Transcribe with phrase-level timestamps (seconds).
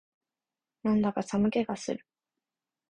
[0.81, 2.03] なんだか寒気がする